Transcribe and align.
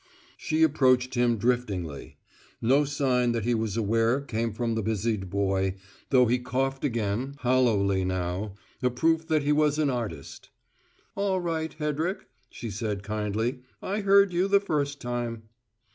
She 0.35 0.63
approached 0.63 1.13
him, 1.13 1.37
driftingly. 1.37 2.15
No 2.59 2.85
sign 2.85 3.33
that 3.33 3.43
he 3.45 3.53
was 3.53 3.77
aware 3.77 4.19
came 4.21 4.51
from 4.51 4.73
the 4.73 4.81
busied 4.81 5.29
boy, 5.29 5.75
though 6.09 6.25
he 6.25 6.39
coughed 6.39 6.83
again, 6.83 7.35
hollowly 7.41 8.03
now 8.03 8.55
a 8.81 8.89
proof 8.89 9.27
that 9.27 9.43
he 9.43 9.51
was 9.51 9.77
an 9.77 9.91
artist. 9.91 10.49
"All 11.13 11.39
right, 11.39 11.71
Hedrick," 11.71 12.25
she 12.49 12.71
said 12.71 13.03
kindly. 13.03 13.59
"I 13.79 13.99
heard 13.99 14.33
you 14.33 14.47
the 14.47 14.59
first 14.59 14.99
time." 14.99 15.43